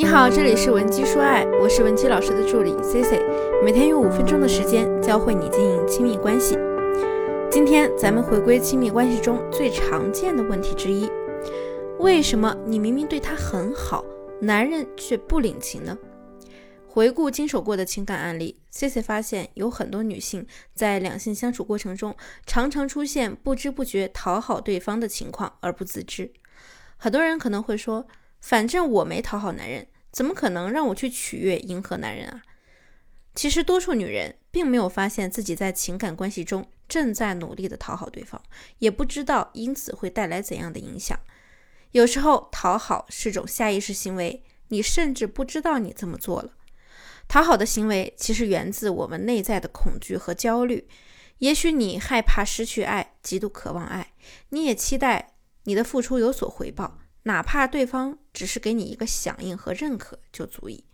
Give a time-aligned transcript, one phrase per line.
[0.00, 3.22] 你好，这里是文姬说爱，我是文姬老师的助理 C C，
[3.62, 6.56] 每天用五分钟的时间教会你经营亲密关系。
[7.50, 11.06] 今天咱们回归亲密关系中最常见的问题之一：
[11.98, 14.02] 为什么你明明对他很好，
[14.40, 15.98] 男人却不领情呢？
[16.86, 26.32] 回顾经手过的情感案例，C C 发现有很多女性在两性相处过程中，常常出现不知不觉讨好对方的情况而不自知。
[26.96, 28.06] 很多人可能会说。
[28.42, 32.42] 反正我没讨好男人，怎么可能让我去取悦、迎合男人啊？
[33.34, 38.42] 其实，多数女人并没有发现自己在情感关系中正在努力的讨好对方，
[38.78, 41.18] 也不知道因此会带来怎样的影响。
[41.92, 46.52] 有时候，讨好是种下意识行为，你甚至不知道你这么做了。
[47.28, 50.88] 讨好的行为其实源自我们内在的恐惧和焦虑。
[51.38, 54.12] 也许你害怕失去爱，极度渴望爱，
[54.50, 55.34] 你也期待
[55.64, 56.98] 你的付出有所回报。
[57.24, 60.84] 哪怕对方只是给你一个响应和认可就足以。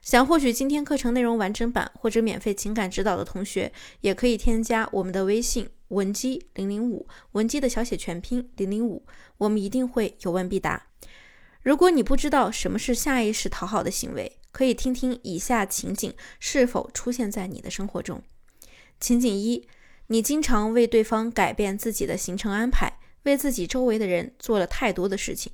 [0.00, 9.06] 想获取今天课程内容完整版或者免费情感指导的同学，也可以添加我们的微信文姬零零五，文姬的小写全拼零零五，
[9.38, 10.88] 我们一定会有问必答。
[11.62, 18.20] 如果你不知道什么是下意识讨好的行为，可以听听以下情景是否出现在你的生活中。
[18.98, 19.68] 情景一：
[20.08, 22.98] 你经常为对方改变自己的行程安排。
[23.24, 25.52] 为自己周围的人做了太多的事情，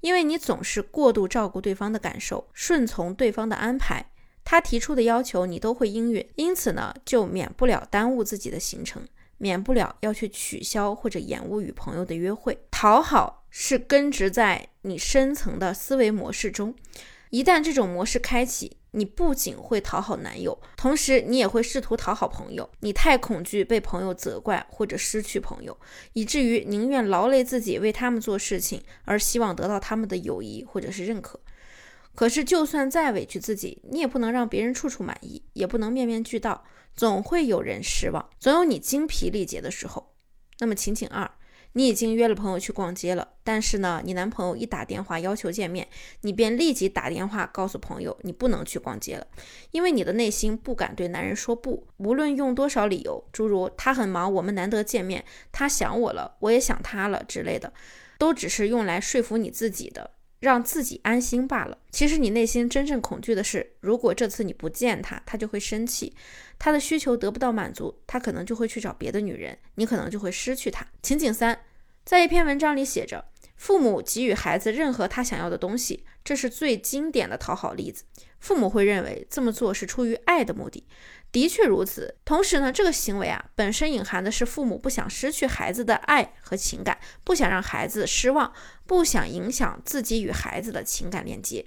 [0.00, 4.10] 因为你总是过度照顾对方的感受，顺从对方的安排，
[4.44, 9.06] 他提出的要求你都会应允，因此呢，就免不了耽误自己的行程，
[9.38, 12.58] 免不了要去取消或者延误与朋友的约会。
[12.70, 16.74] 讨好是根植在你深层的思维模式中，
[17.30, 18.78] 一旦这种模式开启。
[18.92, 22.68] 你不仅会讨好男友，同时你也会试图讨好朋友。
[22.80, 25.76] 你太恐惧被朋友责怪或者失去朋友，
[26.12, 31.40] 以至于宁愿劳累自己为他们做事情，而希望得到他们的友谊或者是认可。
[32.14, 40.14] 可是，就算再委屈自己，你也不能让别人处处满意，也不能面面俱到，总会有人失望，总有你精疲力竭的时候。
[40.58, 41.30] 那么，情景二。
[41.72, 45.86] 你已经约了朋友去逛街了，但是呢，你男朋友一打电话要求见面，
[46.22, 49.26] 你便立即打电话告诉朋友你不能去逛街了，
[49.70, 57.72] 因为你的内心不敢对男人说不，无论用多少理由，诸如他很忙，我们难得见面，他想我了，我也想他了之类的，
[58.18, 60.10] 都只是用来说服你自己的。
[60.40, 61.78] 让自己安心罢了。
[61.90, 66.14] 其实你内心真正恐惧的是，如果这次你不见他，他就会生气，
[66.58, 70.86] 他的需求得不到满足，他可能就会去找别的女人，你可能就会失去他。
[71.02, 71.60] 情景三，
[72.04, 73.24] 在一篇文章里写着，
[73.56, 78.04] 父母给予孩子任何他想要的东西，这是最经典的讨好例子。
[78.38, 80.86] 父母会认为这么做是出于爱的目的。
[81.32, 82.16] 的确如此。
[82.24, 88.52] 同时呢，这个行为啊，本身隐含的是父母不想失去孩子的爱和情感，不想让孩子失望，
[88.86, 91.66] 不想影响自己与孩子的情感链接。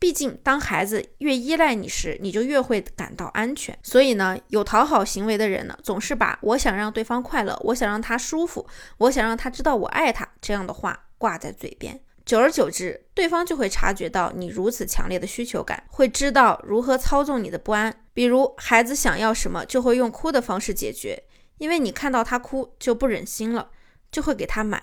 [0.00, 3.76] 毕竟，当孩子越依赖你时，你就越会感到安全。
[3.82, 8.64] 所以呢，有讨好行为的人呢，总是把我想让对方快乐，我想让他舒服，
[8.98, 12.00] 我想让他知道我爱他这样的话挂在嘴边。
[12.28, 18.04] 久而久之，对方就会察觉到你如此强烈的需求感，会知道如何操纵你的不安。
[18.12, 21.24] 比如，孩子想要什么，就会用哭的方式解决，
[21.56, 23.70] 因为你看到他哭就不忍心了，
[24.12, 24.82] 就会给他买。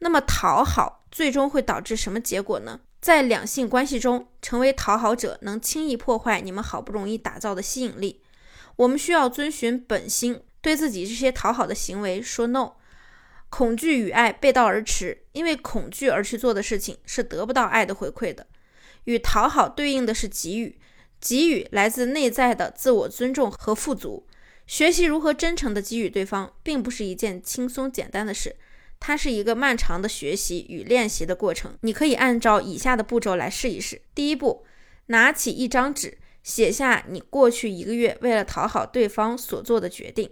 [0.00, 2.80] 那么，讨好最终会导致什么结果呢？
[3.00, 8.20] 在两性关系中，成为讨好者能轻易破坏你们好不容易打造的吸引力。
[8.76, 12.72] 我们需要遵循本心，对自己这些讨好的行为说 no。
[13.56, 18.46] 恐惧与爱背道而驰，因为恐惧而去做的事情是得不到爱的回馈的。
[19.04, 20.78] 与讨好对应的是给予，
[21.18, 24.26] 给予来自内在的自我尊重和富足。
[24.66, 28.56] 学习如何真诚地给予对方，并不是一件轻松简单的事，
[29.00, 31.78] 它是一个漫长的学习与练习的过程。
[31.80, 34.66] 你可以按照以下的步骤来试一试：第一步，
[35.06, 40.30] 拿起一张纸，写下你过去一个月为了讨好对方所做的决定。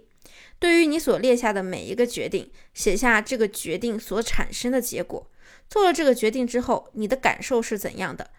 [0.65, 5.29] 对于你所列下的每一个决定，写下这个决定所产生的结果。
[5.69, 8.31] 做了这个决定之后，你的感受是怎样的？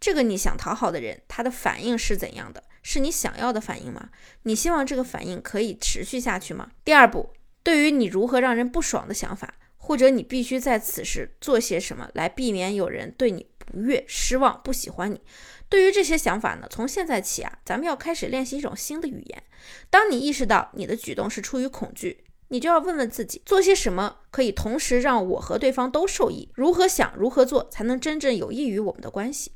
[0.00, 2.64] 这个你想讨好的人，他的反应是怎样的？
[2.82, 4.08] 是你想要的反应吗？
[4.44, 6.70] 你希望这个反应可以持续下去吗？
[6.86, 15.20] 第二步，对于你如何让人不爽的想法，或者你必须在此时做些什么来避免有人对你不悦、失望、不喜欢你。
[15.68, 19.42] 对于这些想法呢，从现在起啊，咱们要开始练习一种新的语言。
[19.90, 26.48] 当你意识到你的举动是出于恐惧，你就要问问自己，做些什么可以同时让我和对方都受益？
[26.54, 29.50] 如何想，如何做才能真正有益于我们的关系？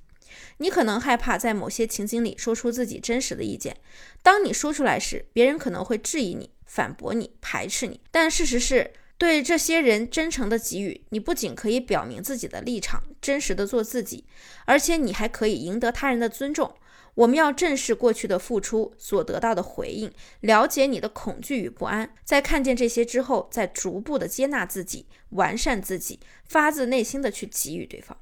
[0.57, 3.77] 你可能害怕在某些情景里说出自己真实的意见。
[4.23, 8.01] 当你说出来时，别人可能会质疑你、反驳你、排斥你。
[8.11, 14.25] 但事实是，对这些人真诚的给予，你不仅可以表明自己的立场，真实的做自己，
[14.65, 16.73] 而且你还可以赢得他人的尊重。
[17.15, 20.09] 我们要正视过去的付出所得到的回应，
[20.43, 28.17] 了解你的恐惧与不安，在看见这些之后，再逐步的接纳自己，完善自己，发自内心的去给予对方。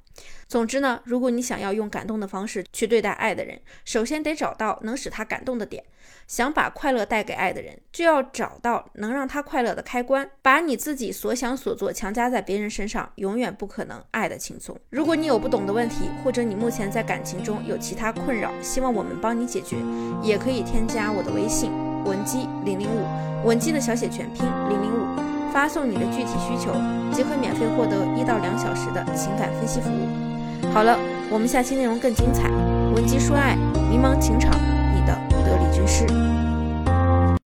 [0.48, 5.82] 总之呢，如果你想要用感动的方式去对待爱的人，首先得找到能使他感动的点。
[6.28, 10.28] 想把快乐带给爱的人，就要找到能让他快乐的开关。
[10.42, 14.76] 把你自己所想所做强加在别人身上，永远不可能爱的轻松。
[14.90, 19.76] 如果你有不懂的问题，或者你目前在感情中有其他困扰，希望我们帮你解决，
[20.22, 21.70] 也可以添加我的微信
[22.04, 26.70] 文姬零零五，文姬的小写全拼零零五，发送你的具体需求，
[27.10, 30.06] 即可免费获得一到两小时的情感分析服务。
[30.70, 30.98] 好了，
[31.30, 32.50] 我们下期内容更精彩。
[32.94, 33.56] 文姬说爱，
[33.90, 34.52] 迷茫情场。
[34.94, 36.04] 你的得力军师。